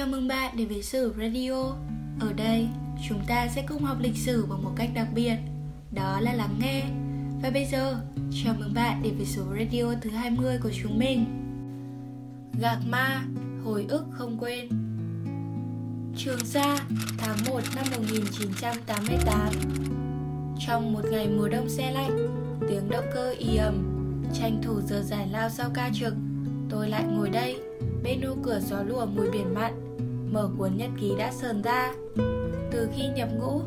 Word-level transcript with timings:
Chào 0.00 0.08
mừng 0.08 0.28
bạn 0.28 0.56
đến 0.56 0.68
với 0.68 0.82
Sử 0.82 1.14
Radio. 1.18 1.74
Ở 2.20 2.32
đây, 2.36 2.68
chúng 3.08 3.20
ta 3.26 3.48
sẽ 3.48 3.64
cùng 3.68 3.82
học 3.82 3.96
lịch 4.00 4.16
sử 4.16 4.46
bằng 4.46 4.62
một 4.64 4.70
cách 4.76 4.90
đặc 4.94 5.08
biệt 5.14 5.36
Đó 5.94 6.20
là 6.20 6.32
lắng 6.32 6.58
nghe. 6.60 6.82
Và 7.42 7.50
bây 7.50 7.64
giờ, 7.64 7.96
chào 8.44 8.54
mừng 8.58 8.74
bạn 8.74 9.02
đến 9.02 9.16
với 9.16 9.26
số 9.26 9.42
radio 9.58 9.94
thứ 10.00 10.10
20 10.10 10.58
của 10.62 10.70
chúng 10.82 10.98
mình. 10.98 11.24
Gạc 12.60 12.78
Ma, 12.88 13.24
hồi 13.64 13.86
ức 13.88 14.04
không 14.10 14.38
quên. 14.40 14.68
Trường 16.16 16.44
Sa, 16.44 16.78
tháng 17.18 17.36
1 17.48 17.60
năm 17.76 17.84
1988 17.96 19.52
Trong 20.66 20.92
một 20.92 21.02
ngày 21.10 21.28
mùa 21.28 21.48
đông 21.48 21.68
xe 21.68 21.92
lạnh 21.92 22.26
Tiếng 22.68 22.90
động 22.90 23.06
cơ 23.14 23.34
y 23.38 23.56
ầm. 23.56 23.74
Tranh 24.34 24.60
thủ 24.62 24.80
giờ 24.80 25.02
giải 25.02 25.28
lao 25.28 25.50
sau 25.50 25.70
ca 25.74 25.90
trực 25.94 26.14
Tôi 26.70 26.88
lại 26.88 27.04
ngồi 27.04 27.30
đây 27.30 27.56
Bên 28.02 28.20
ô 28.20 28.36
cửa 28.42 28.60
gió 28.60 28.82
lùa 28.82 29.06
mùi 29.06 29.30
biển 29.30 29.54
mặn. 29.54 29.89
Mở 30.32 30.48
cuốn 30.58 30.76
nhật 30.76 30.90
ký 31.00 31.12
đã 31.18 31.32
sờn 31.32 31.62
ra. 31.62 31.92
Từ 32.70 32.88
khi 32.94 33.02
nhập 33.16 33.28
ngũ, 33.38 33.60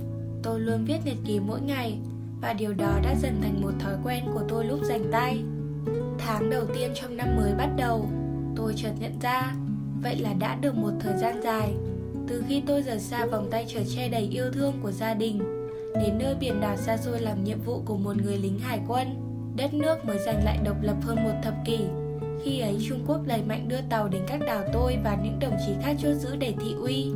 Tôi 0.44 0.60
luôn 0.60 0.86
viết 0.86 0.98
nhật 1.06 1.18
ký 1.26 1.40
mỗi 1.40 1.62
ngày, 1.62 1.98
Và 2.42 2.54
điều 2.54 2.74
đó 2.74 3.00
đã 3.04 3.16
dần 3.22 3.42
thành 3.42 3.62
một 3.62 3.72
thói 3.80 3.94
quen 4.04 4.24
của 4.34 4.42
tôi 4.50 4.66
lúc 4.66 4.80
dành 4.84 5.12
tay. 5.12 5.44
Tháng 6.18 6.50
đầu 6.50 6.66
tiên 6.76 6.92
trong 6.96 7.18
năm 7.18 7.28
mới 7.38 7.54
bắt 7.54 7.70
đầu, 7.78 8.10
Tôi 8.56 8.74
chợt 8.76 8.92
nhận 9.00 9.20
ra, 9.22 9.56
Vậy 10.04 10.16
là 10.16 10.34
đã 10.34 10.56
được 10.56 10.76
một 10.76 10.92
thời 11.00 11.18
gian 11.18 11.42
dài. 11.44 11.74
Từ 12.28 12.44
khi 12.48 12.64
tôi 12.68 12.82
rời 12.82 13.00
xa 13.00 13.26
vòng 13.26 13.48
tay 13.52 13.66
trở 13.68 13.80
che 13.96 14.10
đầy 14.10 14.30
yêu 14.32 14.46
thương 14.54 14.74
của 14.84 14.92
gia 14.92 15.14
đình, 15.14 15.40
Đến 15.96 16.18
nơi 16.20 16.36
biển 16.40 16.62
đảo 16.62 16.78
xa 16.78 16.98
xôi 16.98 17.20
làm 17.20 17.44
nhiệm 17.44 17.62
vụ 17.62 17.82
của 17.86 17.98
một 17.98 18.18
người 18.24 18.38
lính 18.38 18.60
hải 18.60 18.80
quân, 18.88 19.08
Đất 19.56 19.74
nước 19.74 20.06
mới 20.06 20.18
giành 20.26 20.44
lại 20.44 20.58
độc 20.64 20.78
lập 20.82 20.96
hơn 21.02 21.24
một 21.24 21.34
thập 21.44 21.54
kỷ. 21.66 21.80
Trung 22.90 23.04
Quốc 23.08 23.22
đẩy 23.26 23.42
mạnh 23.42 23.68
đưa 23.68 23.82
tàu 23.90 24.08
đến 24.08 24.22
các 24.28 24.42
đảo 24.46 24.64
tôi 24.74 24.98
và 25.04 25.18
những 25.24 25.40
đồng 25.40 25.56
chí 25.66 25.74
khác 25.82 25.96
chốt 26.00 26.14
giữ 26.14 26.36
để 26.36 26.54
thị 26.60 26.76
uy. 26.80 27.12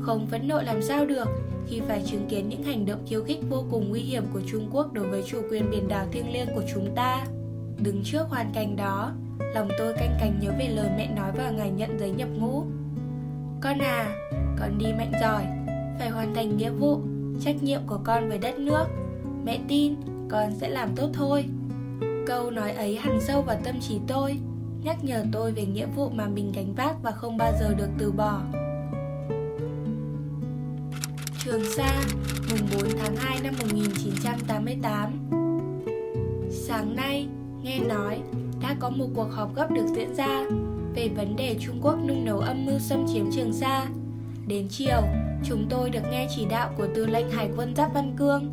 Không 0.00 0.26
phẫn 0.26 0.48
nộ 0.48 0.62
làm 0.62 0.82
sao 0.82 1.06
được 1.06 1.28
khi 1.66 1.80
phải 1.88 2.02
chứng 2.06 2.26
kiến 2.28 2.48
những 2.48 2.62
hành 2.62 2.86
động 2.86 3.06
khiêu 3.06 3.24
khích 3.24 3.38
vô 3.50 3.64
cùng 3.70 3.90
nguy 3.90 4.00
hiểm 4.00 4.24
của 4.32 4.40
Trung 4.46 4.68
Quốc 4.72 4.92
đối 4.92 5.08
với 5.08 5.22
chủ 5.26 5.42
quyền 5.50 5.70
biển 5.70 5.88
đảo 5.88 6.06
thiêng 6.12 6.32
liêng 6.32 6.46
của 6.54 6.62
chúng 6.74 6.94
ta. 6.94 7.24
Đứng 7.78 8.02
trước 8.04 8.28
hoàn 8.28 8.52
cảnh 8.54 8.76
đó, 8.76 9.12
lòng 9.54 9.68
tôi 9.78 9.92
canh 9.92 10.16
cánh 10.20 10.38
nhớ 10.40 10.52
về 10.58 10.68
lời 10.68 10.90
mẹ 10.96 11.14
nói 11.16 11.32
vào 11.32 11.52
ngày 11.52 11.70
nhận 11.70 11.98
giấy 11.98 12.10
nhập 12.10 12.28
ngũ. 12.38 12.64
Con 13.60 13.78
à, 13.78 14.16
con 14.60 14.78
đi 14.78 14.86
mạnh 14.92 15.12
giỏi, 15.20 15.44
phải 15.98 16.10
hoàn 16.10 16.34
thành 16.34 16.56
nghĩa 16.56 16.70
vụ, 16.70 17.00
trách 17.40 17.62
nhiệm 17.62 17.80
của 17.86 17.98
con 18.04 18.28
với 18.28 18.38
đất 18.38 18.58
nước. 18.58 18.84
Mẹ 19.44 19.58
tin 19.68 19.94
con 20.30 20.50
sẽ 20.60 20.68
làm 20.68 20.96
tốt 20.96 21.10
thôi. 21.12 21.44
Câu 22.26 22.50
nói 22.50 22.72
ấy 22.72 22.96
hằn 22.96 23.20
sâu 23.20 23.42
vào 23.42 23.56
tâm 23.64 23.80
trí 23.80 23.98
tôi 24.06 24.38
nhắc 24.84 25.04
nhở 25.04 25.24
tôi 25.32 25.52
về 25.52 25.64
nghĩa 25.64 25.86
vụ 25.86 26.10
mà 26.10 26.28
mình 26.28 26.52
gánh 26.54 26.74
vác 26.74 27.02
và 27.02 27.10
không 27.10 27.36
bao 27.36 27.52
giờ 27.60 27.74
được 27.74 27.88
từ 27.98 28.12
bỏ. 28.12 28.40
Trường 31.44 31.62
Sa, 31.76 32.02
mùng 32.50 32.68
4 32.74 32.90
tháng 32.98 33.16
2 33.16 33.40
năm 33.42 33.54
1988 33.60 35.28
Sáng 36.50 36.96
nay, 36.96 37.26
nghe 37.62 37.78
nói 37.78 38.20
đã 38.62 38.76
có 38.80 38.90
một 38.90 39.06
cuộc 39.14 39.28
họp 39.32 39.54
gấp 39.54 39.70
được 39.70 39.86
diễn 39.94 40.14
ra 40.14 40.44
về 40.94 41.08
vấn 41.16 41.36
đề 41.36 41.56
Trung 41.60 41.78
Quốc 41.82 41.96
nung 42.08 42.24
nấu 42.24 42.38
âm 42.38 42.66
mưu 42.66 42.78
xâm 42.78 43.06
chiếm 43.12 43.32
Trường 43.32 43.52
Sa. 43.52 43.86
Đến 44.46 44.66
chiều, 44.70 45.02
chúng 45.44 45.66
tôi 45.70 45.90
được 45.90 46.02
nghe 46.10 46.28
chỉ 46.36 46.44
đạo 46.44 46.70
của 46.76 46.86
tư 46.94 47.06
lệnh 47.06 47.30
Hải 47.30 47.50
quân 47.56 47.76
Giáp 47.76 47.94
Văn 47.94 48.14
Cương. 48.18 48.50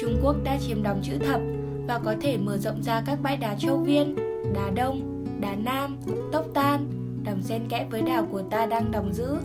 Trung 0.00 0.20
Quốc 0.22 0.36
đã 0.44 0.58
chiếm 0.58 0.82
đóng 0.82 1.00
chữ 1.02 1.18
thập 1.18 1.40
và 1.86 2.00
có 2.04 2.14
thể 2.20 2.36
mở 2.36 2.58
rộng 2.58 2.82
ra 2.82 3.02
các 3.06 3.18
bãi 3.22 3.36
đá 3.36 3.56
Châu 3.58 3.78
Viên, 3.78 4.16
Đá 4.54 4.70
Đông 4.74 5.15
Đá 5.40 5.54
Nam, 5.64 5.96
Tốc 6.32 6.46
Tan, 6.54 6.86
đầm 7.24 7.42
xen 7.42 7.68
kẽ 7.68 7.86
với 7.90 8.02
đảo 8.02 8.26
của 8.30 8.42
ta 8.42 8.66
đang 8.66 8.90
đóng 8.90 9.12
giữ, 9.12 9.36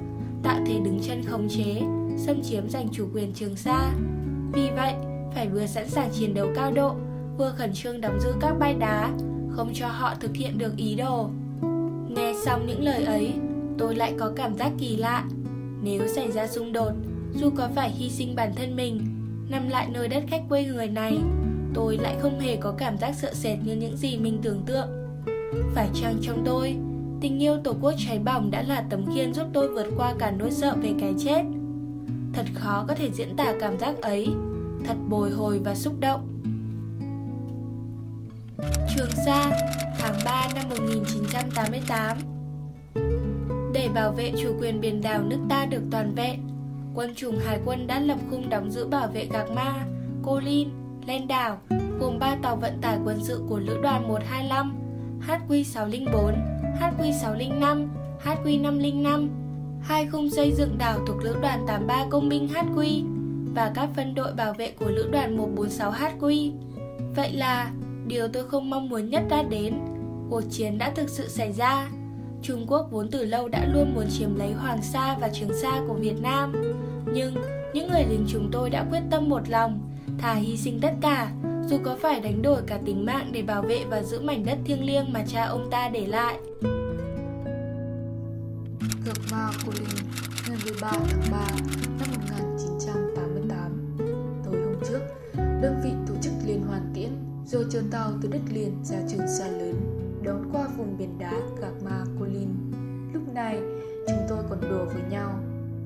tạo 0.43 0.59
thế 0.67 0.79
đứng 0.85 0.99
chân 1.03 1.23
khống 1.23 1.49
chế, 1.49 1.81
xâm 2.17 2.41
chiếm 2.43 2.69
giành 2.69 2.88
chủ 2.91 3.07
quyền 3.13 3.33
Trường 3.33 3.55
Sa. 3.55 3.93
Vì 4.53 4.69
vậy, 4.75 4.93
phải 5.35 5.47
vừa 5.47 5.66
sẵn 5.66 5.89
sàng 5.89 6.09
chiến 6.09 6.33
đấu 6.33 6.47
cao 6.55 6.71
độ, 6.71 6.95
vừa 7.38 7.53
khẩn 7.57 7.73
trương 7.73 8.01
đóng 8.01 8.19
giữ 8.19 8.29
các 8.39 8.53
bãi 8.59 8.73
đá, 8.73 9.11
không 9.49 9.71
cho 9.73 9.88
họ 9.88 10.13
thực 10.19 10.35
hiện 10.35 10.57
được 10.57 10.77
ý 10.77 10.95
đồ. 10.95 11.29
Nghe 12.09 12.33
xong 12.45 12.66
những 12.67 12.83
lời 12.83 13.03
ấy, 13.03 13.33
tôi 13.77 13.95
lại 13.95 14.13
có 14.19 14.31
cảm 14.35 14.55
giác 14.55 14.71
kỳ 14.79 14.97
lạ. 14.97 15.23
Nếu 15.83 16.07
xảy 16.07 16.31
ra 16.31 16.47
xung 16.47 16.73
đột, 16.73 16.91
dù 17.35 17.49
có 17.57 17.69
phải 17.75 17.89
hy 17.89 18.09
sinh 18.09 18.35
bản 18.35 18.51
thân 18.55 18.75
mình, 18.75 19.01
nằm 19.49 19.69
lại 19.69 19.87
nơi 19.91 20.07
đất 20.07 20.23
khách 20.27 20.43
quê 20.49 20.66
người 20.66 20.87
này, 20.87 21.17
tôi 21.73 21.97
lại 21.97 22.16
không 22.19 22.39
hề 22.39 22.55
có 22.55 22.73
cảm 22.77 22.97
giác 22.97 23.16
sợ 23.16 23.33
sệt 23.33 23.57
như 23.66 23.75
những 23.75 23.97
gì 23.97 24.17
mình 24.17 24.39
tưởng 24.43 24.61
tượng. 24.66 25.00
Phải 25.75 25.89
chăng 25.94 26.17
trong 26.22 26.44
tôi 26.45 26.78
Tình 27.22 27.41
yêu 27.41 27.57
tổ 27.63 27.75
quốc 27.81 27.94
cháy 27.97 28.19
bỏng 28.19 28.51
đã 28.51 28.62
là 28.62 28.84
tấm 28.89 29.06
khiên 29.16 29.34
giúp 29.34 29.47
tôi 29.53 29.67
vượt 29.67 29.88
qua 29.97 30.13
cả 30.19 30.31
nỗi 30.31 30.51
sợ 30.51 30.75
về 30.81 30.94
cái 31.00 31.13
chết? 31.19 31.44
Thật 32.34 32.45
khó 32.53 32.85
có 32.88 32.95
thể 32.95 33.12
diễn 33.12 33.35
tả 33.35 33.53
cảm 33.59 33.79
giác 33.79 34.01
ấy. 34.01 34.28
Thật 34.85 34.95
bồi 35.09 35.31
hồi 35.31 35.59
và 35.63 35.75
xúc 35.75 35.94
động. 36.00 36.28
Trường 38.95 39.11
Sa, 39.25 39.51
tháng 40.00 40.16
3 40.25 40.47
năm 40.56 40.69
1988 40.69 42.17
Để 43.73 43.90
bảo 43.94 44.11
vệ 44.11 44.31
chủ 44.41 44.56
quyền 44.61 44.81
biển 44.81 45.01
đảo 45.01 45.23
nước 45.23 45.40
ta 45.50 45.66
được 45.66 45.81
toàn 45.91 46.16
vẹn 46.16 46.40
Quân 46.95 47.16
chủng 47.16 47.40
hải 47.40 47.59
quân 47.66 47.88
đã 47.88 48.00
lập 48.00 48.17
khung 48.29 48.50
đóng 48.50 48.72
giữ 48.72 48.88
bảo 48.88 49.07
vệ 49.07 49.28
Gạc 49.34 49.51
Ma, 49.51 49.85
Cô 50.23 50.40
Linh, 50.40 50.69
Lên 51.07 51.28
Đảo 51.28 51.57
Gồm 52.00 52.19
3 52.19 52.35
tàu 52.41 52.56
vận 52.56 52.81
tải 52.81 52.97
quân 53.06 53.19
sự 53.23 53.44
của 53.50 53.59
Lữ 53.59 53.78
đoàn 53.84 54.07
125 54.07 54.75
HQ604, 55.27 56.33
HQ605, 56.79 57.87
HQ505, 58.23 59.27
hai 59.81 60.07
khung 60.07 60.29
xây 60.29 60.51
dựng 60.51 60.77
đảo 60.77 60.99
thuộc 61.07 61.23
Lữ 61.23 61.35
đoàn 61.41 61.65
83 61.67 62.05
Công 62.09 62.29
binh 62.29 62.47
HQ 62.47 63.05
và 63.53 63.71
các 63.75 63.89
phân 63.95 64.15
đội 64.15 64.33
bảo 64.33 64.53
vệ 64.53 64.71
của 64.71 64.89
Lữ 64.89 65.09
đoàn 65.11 65.37
146 65.37 65.91
HQ. 65.91 66.51
Vậy 67.15 67.33
là 67.33 67.71
điều 68.07 68.27
tôi 68.27 68.47
không 68.47 68.69
mong 68.69 68.89
muốn 68.89 69.09
nhất 69.09 69.23
đã 69.29 69.43
đến. 69.43 69.73
Cuộc 70.29 70.41
chiến 70.51 70.77
đã 70.77 70.91
thực 70.95 71.09
sự 71.09 71.27
xảy 71.27 71.53
ra. 71.53 71.87
Trung 72.41 72.65
Quốc 72.67 72.87
vốn 72.91 73.07
từ 73.11 73.25
lâu 73.25 73.47
đã 73.47 73.65
luôn 73.73 73.93
muốn 73.95 74.05
chiếm 74.09 74.35
lấy 74.35 74.51
Hoàng 74.51 74.81
Sa 74.81 75.17
và 75.21 75.29
Trường 75.33 75.53
Sa 75.61 75.81
của 75.87 75.93
Việt 75.93 76.21
Nam. 76.21 76.53
Nhưng 77.13 77.35
những 77.73 77.91
người 77.91 78.05
lính 78.09 78.25
chúng 78.27 78.49
tôi 78.51 78.69
đã 78.69 78.85
quyết 78.91 79.01
tâm 79.09 79.29
một 79.29 79.49
lòng, 79.49 79.79
thà 80.17 80.33
hy 80.33 80.57
sinh 80.57 80.79
tất 80.81 80.93
cả 81.01 81.31
dù 81.67 81.77
có 81.83 81.97
phải 82.01 82.19
đánh 82.19 82.41
đổi 82.41 82.61
cả 82.67 82.79
tính 82.85 83.05
mạng 83.05 83.29
để 83.31 83.41
bảo 83.41 83.61
vệ 83.61 83.85
và 83.89 84.03
giữ 84.03 84.22
mảnh 84.22 84.45
đất 84.45 84.57
thiêng 84.66 84.85
liêng 84.85 85.13
mà 85.13 85.23
cha 85.27 85.44
ông 85.45 85.69
ta 85.72 85.89
để 85.89 86.07
lại. 86.07 86.39
Gặp 89.05 89.17
ma 89.31 89.49
của 89.66 89.72
Linh 89.79 90.07
ngày 90.49 90.57
13 90.66 90.91
tháng 90.91 91.31
3 91.31 91.47
năm 91.99 92.07
1988 92.11 93.97
Tối 94.45 94.61
hôm 94.61 94.75
trước, 94.89 94.99
đơn 95.35 95.81
vị 95.83 95.91
tổ 96.07 96.13
chức 96.22 96.33
liên 96.45 96.61
hoàn 96.61 96.91
tiễn 96.94 97.09
rồi 97.45 97.66
trơn 97.72 97.91
tàu 97.91 98.11
từ 98.22 98.29
đất 98.29 98.41
liền 98.53 98.83
ra 98.83 98.97
trường 99.09 99.28
xa 99.28 99.47
lớn 99.47 99.75
đón 100.23 100.49
qua 100.53 100.67
vùng 100.78 100.97
biển 100.97 101.19
đá 101.19 101.33
Gạc 101.61 101.83
Ma 101.83 102.03
Cô 102.19 102.25
Linh. 102.25 102.72
Lúc 103.13 103.33
này, 103.33 103.59
chúng 104.07 104.25
tôi 104.29 104.43
còn 104.49 104.61
đùa 104.61 104.85
với 104.85 105.01
nhau 105.09 105.39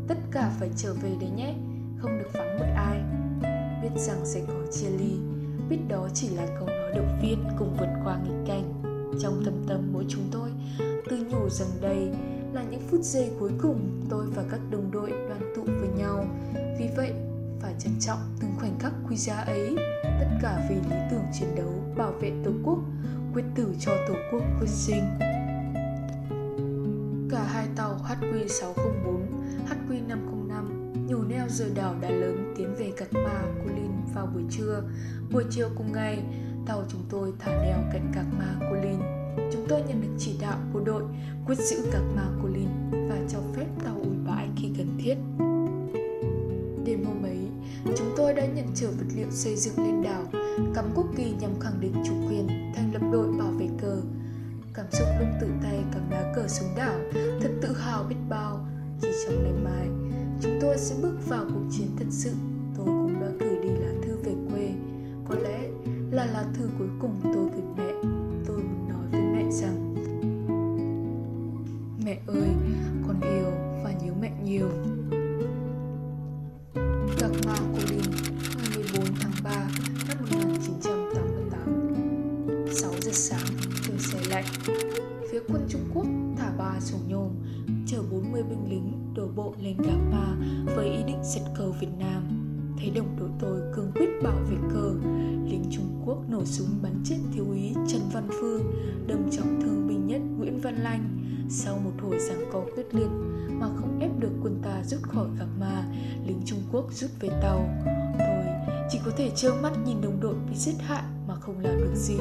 Tất 0.08 0.18
cả 0.32 0.52
phải 0.60 0.70
trở 0.76 0.94
về 0.94 1.10
đấy 1.20 1.30
nhé, 1.36 1.54
không 1.98 2.18
được 2.18 2.30
vắng 2.34 2.60
một 2.60 2.66
ai 2.76 3.02
Biết 3.82 4.02
rằng 4.02 4.26
sẽ 4.26 4.42
có 4.48 4.72
chia 4.72 4.90
ly 4.90 5.35
biết 5.70 5.80
đó 5.88 6.08
chỉ 6.14 6.30
là 6.30 6.48
câu 6.60 6.68
nói 6.68 6.92
động 6.96 7.20
viên 7.22 7.44
cùng 7.60 7.76
vượt 7.80 7.90
qua 8.04 8.20
nghịch 8.24 8.48
cảnh. 8.48 8.74
Trong 9.20 9.44
thâm 9.46 9.54
tâm 9.68 9.90
mỗi 9.94 10.06
chúng 10.10 10.24
tôi 10.32 10.50
tự 11.10 11.18
nhủ 11.18 11.50
rằng 11.50 11.68
đây 11.82 12.10
là 12.54 12.64
những 12.64 12.82
phút 12.92 13.02
giây 13.04 13.32
cuối 13.40 13.52
cùng 13.62 14.06
tôi 14.10 14.26
và 14.36 14.44
các 14.52 14.60
đồng 14.72 14.92
đội 14.92 15.10
đoàn 15.10 15.54
tụ 15.56 15.64
với 15.64 15.90
nhau. 15.98 16.26
Vì 16.80 16.90
vậy, 16.98 17.14
phải 17.62 17.74
trân 17.80 17.94
trọng 18.00 18.20
từng 18.42 18.52
khoảnh 18.60 18.80
khắc 18.80 18.94
quý 19.10 19.16
giá 19.16 19.36
ấy, 19.36 19.76
tất 20.04 20.28
cả 20.42 20.68
vì 20.70 20.76
lý 20.76 20.96
tưởng 21.12 21.24
chiến 21.34 21.56
đấu 21.56 21.74
bảo 21.98 22.12
vệ 22.12 22.32
tổ 22.46 22.52
quốc, 22.64 22.80
quyết 23.34 23.44
tử 23.56 23.76
cho 23.80 23.92
tổ 24.08 24.14
quốc 24.32 24.42
quyết 24.60 24.70
sinh. 24.70 25.04
Cả 27.32 27.44
hai 27.44 27.68
tàu 27.76 28.00
HQ601 28.08 29.05
rùa 31.56 31.66
đỏ 31.76 31.94
rời 32.02 32.12
đảo 32.12 32.20
lớn 32.20 32.54
tiến 32.58 32.76
về 32.80 32.92
Cạc 32.98 33.14
Ma, 33.14 33.44
Cô 33.60 33.72
vào 34.16 34.26
buổi 34.26 34.44
trưa. 34.50 34.84
Buổi 35.32 35.44
chiều 35.50 35.70
cùng 35.78 35.92
ngày, 35.92 36.24
tàu 36.66 36.84
chúng 36.90 37.02
tôi 37.10 37.34
thả 37.40 37.64
neo 37.64 37.78
cạnh 37.94 38.12
Cạc 38.16 38.26
Ma, 38.40 38.56
Cô 38.60 38.76
Chúng 39.52 39.66
tôi 39.70 39.82
nhận 39.88 40.02
được 40.02 40.16
chỉ 40.18 40.38
đạo 40.42 40.58
bộ 40.74 40.80
đội 40.80 41.04
quyết 41.46 41.60
giữ 41.60 41.78
Cạc 41.92 42.02
Ma, 42.16 42.24
Cô 42.44 42.50
và 42.92 43.18
cho 43.30 43.40
phép 43.56 43.66
tàu 43.86 43.96
ủi 43.96 44.16
bãi 44.28 44.50
khi 44.58 44.72
cần 44.78 44.98
thiết. 45.00 45.16
Đêm 46.86 47.06
hôm 47.06 47.24
ấy, 47.24 47.48
chúng 47.98 48.14
tôi 48.18 48.34
đã 48.34 48.46
nhận 48.46 48.68
trở 48.76 48.88
vật 48.88 49.06
liệu 49.16 49.32
xây 49.32 49.56
dựng 49.56 49.78
lên 49.78 50.04
đảo, 50.04 50.24
cắm 50.76 50.86
quốc 50.96 51.06
kỳ 51.18 51.34
nhằm 51.40 51.60
khẳng 51.60 51.80
định 51.80 51.94
chủ 52.06 52.14
quyền, 52.30 52.48
thành 52.76 52.94
lập 52.94 53.02
đội 53.12 53.28
bảo 53.40 53.52
vệ 53.52 53.68
cờ. 53.82 54.02
Cảm 54.74 54.86
xúc 54.92 55.08
lúc 55.20 55.30
tự 55.42 55.48
tay 55.64 55.80
cắm 55.94 56.10
lá 56.12 56.34
cờ 56.36 56.48
xuống 56.48 56.70
đảo, 56.78 57.00
thật 57.14 57.50
tự 57.62 57.78
hào 57.78 58.04
biết 58.04 58.16
bao. 58.30 58.68
Chỉ 59.02 59.10
trong 59.28 59.44
ngày 59.44 59.54
mai, 59.64 60.05
chúng 60.42 60.58
tôi 60.62 60.78
sẽ 60.78 60.96
bước 61.02 61.16
vào 61.28 61.46
cuộc 61.54 61.64
chiến 61.72 61.88
thật 61.98 62.06
sự. 62.10 62.32
Tôi 62.78 62.86
cũng 62.86 63.22
đã 63.22 63.28
gửi 63.40 63.56
đi 63.64 63.70
lá 63.70 63.92
thư 64.04 64.18
về 64.24 64.34
quê. 64.52 64.74
Có 65.30 65.36
lẽ 65.36 65.70
là 66.12 66.26
lá 66.26 66.46
thư 66.54 66.70
cuối 66.78 66.88
cùng 67.00 67.20
tôi 67.24 67.50
gửi 67.54 67.64
mẹ. 67.78 67.94
Tôi 68.46 68.58
muốn 68.58 68.90
nói 68.90 69.06
với 69.12 69.22
mẹ 69.22 69.52
rằng 69.52 69.96
mẹ 72.06 72.20
ơi 72.28 72.50
con 73.08 73.22
yêu 73.22 73.52
và 73.84 73.94
nhớ 74.04 74.14
mẹ 74.22 74.32
nhiều. 74.44 74.70
Đặc 77.22 77.32
Ma 77.46 77.56
Cô 77.74 77.80
Đình, 77.90 78.12
ngày 78.58 78.70
14 78.76 79.06
tháng 79.20 79.32
3 79.44 79.70
năm 80.08 80.18
1988 80.32 81.96
6 82.72 82.92
giờ 83.02 83.12
sáng, 83.12 83.48
trời 83.88 84.00
xe 84.00 84.20
lạnh. 84.30 84.46
Phía 85.32 85.40
quân 85.48 85.66
Trung 85.70 85.90
Quốc 85.94 86.06
thả 86.38 86.52
ba 86.58 86.80
sổ 86.80 86.98
nhôm 87.08 87.30
chở 87.96 88.02
40 88.12 88.44
binh 88.44 88.70
lính 88.70 89.14
đổ 89.14 89.28
bộ 89.36 89.54
lên 89.62 89.78
Gạc 89.78 89.98
Ma 90.12 90.36
với 90.76 90.90
ý 90.90 91.04
định 91.04 91.24
giật 91.24 91.42
cờ 91.56 91.72
Việt 91.72 91.88
Nam. 92.00 92.24
Thấy 92.80 92.90
đồng 92.90 93.16
đội 93.20 93.30
tôi 93.40 93.62
cương 93.76 93.92
quyết 93.96 94.10
bảo 94.24 94.38
vệ 94.50 94.58
cờ 94.74 94.94
lính 95.46 95.64
Trung 95.72 96.02
Quốc 96.06 96.30
nổ 96.30 96.46
súng 96.46 96.68
bắn 96.82 96.94
chết 97.06 97.16
thiếu 97.34 97.46
úy 97.50 97.74
Trần 97.88 98.02
Văn 98.14 98.28
Phương 98.42 98.62
đâm 99.08 99.32
trọng 99.32 99.62
thương 99.62 99.88
binh 99.88 100.08
nhất 100.08 100.22
Nguyễn 100.38 100.62
Văn 100.62 100.76
Lanh. 100.76 101.20
Sau 101.50 101.80
một 101.84 101.92
hồi 102.02 102.20
giằng 102.20 102.50
co 102.52 102.62
quyết 102.76 102.96
liệt 102.96 103.10
mà 103.50 103.68
không 103.76 104.00
ép 104.00 104.20
được 104.20 104.32
quân 104.44 104.60
ta 104.64 104.84
rút 104.84 105.02
khỏi 105.02 105.28
Gạc 105.40 105.50
Ma, 105.60 105.86
lính 106.28 106.42
Trung 106.46 106.60
Quốc 106.72 106.94
rút 106.94 107.12
về 107.20 107.30
tàu. 107.42 107.70
Tôi 108.20 108.46
chỉ 108.90 109.00
có 109.06 109.12
thể 109.18 109.32
trơ 109.36 109.52
mắt 109.62 109.74
nhìn 109.86 110.02
đồng 110.02 110.20
đội 110.20 110.36
bị 110.50 110.56
giết 110.56 110.76
hại 110.80 111.04
mà 111.28 111.36
không 111.36 111.60
làm 111.60 111.78
được 111.78 111.96
gì. 111.96 112.18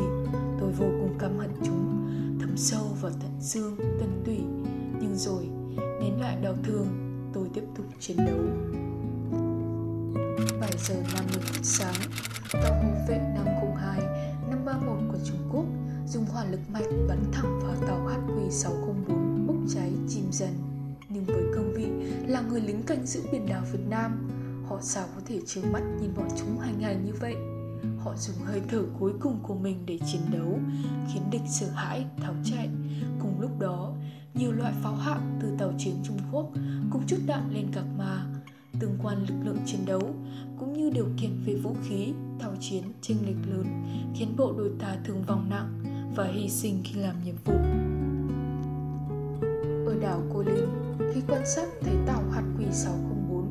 Tôi 0.61 0.73
vô 0.73 0.87
cùng 1.01 1.19
căm 1.19 1.39
hận 1.39 1.51
chúng, 1.65 2.07
thấm 2.41 2.57
sâu 2.57 2.85
vào 3.01 3.13
tận 3.21 3.41
xương, 3.41 3.77
tận 3.77 4.23
tủy. 4.25 4.39
Nhưng 5.01 5.17
rồi 5.17 5.49
nén 6.01 6.21
lại 6.21 6.37
đau 6.43 6.55
thương, 6.63 6.87
tôi 7.35 7.49
tiếp 7.55 7.65
tục 7.77 7.87
chiến 8.01 8.17
đấu. 8.17 8.41
7 10.61 10.71
giờ 10.79 10.95
50 10.95 11.41
phút 11.41 11.59
sáng, 11.63 11.95
tàu 12.53 12.83
hộ 12.83 12.91
vệ 13.09 13.19
502 13.19 14.01
531 14.51 14.99
của 15.13 15.19
Trung 15.25 15.49
Quốc 15.53 15.65
dùng 16.07 16.25
hỏa 16.25 16.45
lực 16.45 16.61
mạnh 16.73 17.07
bắn 17.09 17.25
thẳng 17.33 17.61
vào 17.63 17.77
tàu 17.87 18.09
HQ604 18.09 19.47
bốc 19.47 19.57
cháy 19.69 19.93
chìm 20.09 20.25
dần. 20.33 20.51
Nhưng 21.09 21.25
với 21.25 21.43
cương 21.55 21.75
vị 21.75 21.87
là 22.27 22.41
người 22.41 22.61
lính 22.61 22.83
canh 22.83 23.07
giữ 23.07 23.23
biển 23.33 23.47
đảo 23.47 23.63
Việt 23.73 23.87
Nam, 23.91 24.31
họ 24.69 24.79
sao 24.83 25.07
có 25.15 25.21
thể 25.27 25.41
trơ 25.47 25.61
mắt 25.73 25.83
nhìn 26.01 26.11
bọn 26.17 26.29
chúng 26.39 26.59
hành 26.59 26.81
hành 26.81 27.05
như 27.05 27.13
vậy? 27.21 27.35
Họ 27.99 28.17
dùng 28.17 28.37
hơi 28.45 28.63
thở 28.69 28.83
cuối 28.99 29.13
cùng 29.21 29.39
của 29.43 29.55
mình 29.55 29.87
để 29.87 29.99
chiến 30.13 30.21
đấu, 30.33 30.59
khiến 31.13 31.23
địch 31.31 31.43
sợ 31.49 31.67
hãi, 31.67 32.07
tháo 32.23 32.35
chạy. 32.45 32.69
Cùng 33.21 33.41
lúc 33.41 33.51
đó 33.59 33.94
nhiều 34.35 34.53
loại 34.53 34.73
pháo 34.83 34.95
hạng 34.95 35.39
từ 35.43 35.49
tàu 35.59 35.73
chiến 35.79 35.95
Trung 36.05 36.19
Quốc 36.33 36.51
cùng 36.91 37.03
chút 37.07 37.17
đạn 37.27 37.51
lên 37.55 37.67
gạc 37.75 37.85
mà 37.99 38.27
tương 38.81 38.99
quan 39.03 39.19
lực 39.29 39.35
lượng 39.45 39.59
chiến 39.67 39.81
đấu, 39.87 40.15
cũng 40.59 40.73
như 40.73 40.91
điều 40.91 41.07
kiện 41.21 41.31
về 41.47 41.55
vũ 41.55 41.77
khí, 41.89 42.13
tàu 42.41 42.53
chiến 42.61 42.83
chênh 43.01 43.17
lệch 43.27 43.51
lớn, 43.51 43.67
khiến 44.15 44.29
bộ 44.37 44.53
đội 44.59 44.71
ta 44.79 44.97
thương 45.05 45.23
vong 45.23 45.51
nặng 45.51 45.85
và 46.17 46.25
hy 46.25 46.49
sinh 46.49 46.81
khi 46.85 47.01
làm 47.01 47.15
nhiệm 47.25 47.35
vụ. 47.45 47.55
Ở 49.87 49.99
đảo 50.01 50.23
Cô 50.35 50.43
Linh, 50.43 50.69
khi 51.15 51.21
quan 51.29 51.43
sát 51.47 51.69
thấy 51.81 51.95
tàu 52.07 52.23
hạt 52.31 52.43
HQ604 52.59 53.45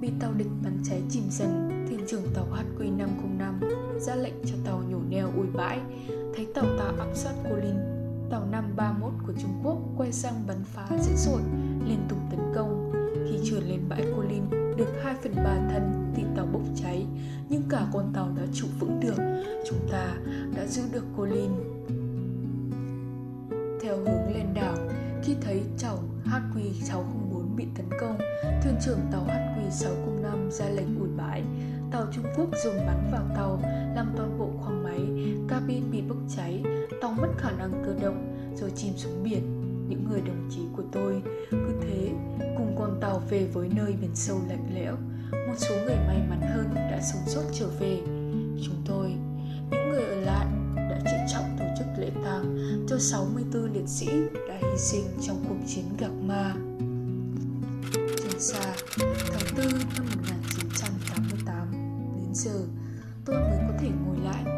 bị 0.00 0.10
tàu 0.20 0.32
địch 0.32 0.50
bắn 0.64 0.78
cháy 0.84 1.02
chìm 1.10 1.24
dần, 1.30 1.86
thuyền 1.88 2.00
trưởng 2.08 2.24
tàu 2.34 2.46
hạt 2.52 2.64
HQ505 2.78 3.60
ra 3.98 4.14
lệnh 4.14 4.34
cho 4.46 4.54
tàu 4.64 4.82
nhổ 4.90 4.98
neo 5.08 5.30
ủi 5.36 5.46
bãi, 5.46 5.80
thấy 6.08 6.46
tàu 6.54 6.64
ta 6.78 6.92
áp 6.98 7.10
sát 7.14 7.32
Cô 7.44 7.56
Linh 7.56 7.89
tàu 8.30 8.46
531 8.46 9.12
của 9.26 9.32
Trung 9.42 9.60
Quốc 9.64 9.78
quay 9.96 10.12
sang 10.12 10.46
bắn 10.46 10.56
phá 10.64 10.88
dữ 11.00 11.12
dội, 11.16 11.40
liên 11.84 11.98
tục 12.08 12.18
tấn 12.30 12.40
công. 12.54 12.92
Khi 13.28 13.38
trượt 13.44 13.62
lên 13.62 13.80
bãi 13.88 14.04
Cô 14.16 14.22
được 14.76 14.88
2 15.04 15.14
phần 15.22 15.34
3 15.36 15.42
thân 15.44 16.12
thì 16.14 16.22
tàu 16.36 16.46
bốc 16.46 16.62
cháy, 16.76 17.06
nhưng 17.48 17.62
cả 17.68 17.86
con 17.92 18.12
tàu 18.14 18.28
đã 18.36 18.42
trụ 18.52 18.66
vững 18.78 19.00
được. 19.00 19.16
Chúng 19.68 19.78
ta 19.92 20.14
đã 20.56 20.66
giữ 20.66 20.82
được 20.92 21.04
Cô 21.16 21.24
theo 23.82 23.96
hướng 23.96 24.34
lên 24.34 24.54
đảo, 24.54 24.76
khi 25.22 25.36
thấy 25.40 25.62
tàu 25.78 25.98
HQ604 26.24 27.56
bị 27.56 27.66
tấn 27.76 27.86
công, 28.00 28.18
thuyền 28.62 28.74
trưởng 28.84 29.00
tàu 29.12 29.26
HQ605 29.26 30.50
ra 30.50 30.68
lệnh 30.68 30.98
ủi 31.00 31.08
bãi 31.16 31.44
tàu 31.90 32.06
Trung 32.12 32.24
Quốc 32.36 32.48
dùng 32.64 32.76
bắn 32.86 33.08
vào 33.12 33.22
tàu, 33.36 33.62
làm 33.96 34.12
toàn 34.16 34.38
bộ 34.38 34.50
khoang 34.60 34.82
máy, 34.82 35.00
cabin 35.48 35.90
bị 35.90 36.02
bốc 36.02 36.18
cháy, 36.36 36.62
tàu 37.00 37.12
mất 37.12 37.28
khả 37.38 37.50
năng 37.50 37.82
cơ 37.86 37.94
động 38.02 38.36
rồi 38.56 38.70
chìm 38.76 38.92
xuống 38.96 39.22
biển. 39.24 39.42
Những 39.88 40.08
người 40.10 40.20
đồng 40.20 40.48
chí 40.50 40.60
của 40.76 40.82
tôi 40.92 41.22
cứ 41.50 41.74
thế 41.80 42.10
cùng 42.56 42.76
con 42.78 42.98
tàu 43.00 43.22
về 43.30 43.46
với 43.52 43.68
nơi 43.76 43.94
biển 44.00 44.10
sâu 44.14 44.40
lạnh 44.48 44.70
lẽo. 44.74 44.96
Một 45.32 45.54
số 45.56 45.74
người 45.84 45.96
may 46.06 46.18
mắn 46.30 46.40
hơn 46.40 46.74
đã 46.74 47.00
sống 47.12 47.22
sót 47.26 47.42
trở 47.52 47.68
về. 47.80 48.00
Chúng 48.64 48.76
tôi, 48.86 49.08
những 49.70 49.90
người 49.90 50.04
ở 50.04 50.14
lại 50.14 50.46
đã 50.76 51.00
trịnh 51.04 51.26
trọng 51.32 51.56
tổ 51.58 51.64
chức 51.78 51.86
lễ 51.98 52.10
tang 52.24 52.58
cho 52.88 52.98
64 52.98 53.72
liệt 53.72 53.88
sĩ 53.88 54.08
đã 54.48 54.58
hy 54.60 54.78
sinh 54.78 55.04
trong 55.26 55.44
cuộc 55.48 55.56
chiến 55.66 55.84
gạc 55.98 56.12
ma. 56.22 56.54
Trên 57.92 58.40
xa 58.40 58.74
tháng 58.98 59.56
4 59.56 59.66
năm 59.96 60.09
giờ 62.44 62.66
tôi 63.24 63.36
mới 63.36 63.58
có 63.68 63.74
thể 63.80 63.88
ngồi 64.04 64.16
lại 64.24 64.49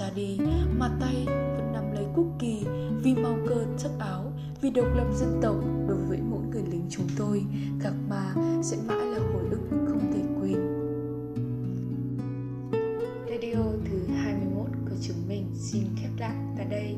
ra 0.00 0.10
đi, 0.14 0.38
mà 0.78 0.90
tay 1.00 1.24
vẫn 1.26 1.72
nắm 1.72 1.92
lấy 1.92 2.04
quốc 2.14 2.26
kỳ 2.38 2.64
vì 3.02 3.14
màu 3.14 3.38
cơ 3.48 3.64
chất 3.78 3.90
áo, 3.98 4.32
vì 4.60 4.70
độc 4.70 4.86
lập 4.94 5.06
dân 5.14 5.38
tộc 5.42 5.56
đối 5.88 5.96
với 5.96 6.18
mỗi 6.30 6.40
người 6.50 6.62
lính 6.70 6.86
chúng 6.90 7.06
tôi, 7.16 7.44
gạc 7.82 7.94
ma 8.08 8.34
sẽ 8.62 8.76
mãi 8.88 9.06
là 9.06 9.18
hồi 9.18 9.42
ức 9.50 9.60
không 9.70 10.12
thể 10.12 10.22
quên. 10.40 10.56
Radio 13.28 13.62
thứ 13.90 14.14
21 14.14 14.66
của 14.90 14.96
chúng 15.02 15.28
mình 15.28 15.44
xin 15.54 15.82
khép 15.96 16.10
lại 16.18 16.36
tại 16.56 16.66
đây. 16.70 16.96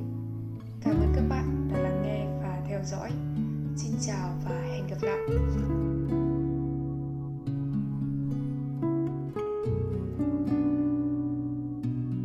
Cảm 0.84 0.94
ơn 0.94 1.12
các 1.14 1.24
bạn 1.28 1.68
đã 1.72 1.78
lắng 1.78 2.02
nghe 2.02 2.26
và 2.42 2.62
theo 2.68 2.80
dõi. 2.84 3.10
Xin 3.76 3.92
chào 4.06 4.30
và 4.44 4.60
hẹn 4.60 4.86
gặp 4.86 4.98
lại. 5.02 5.18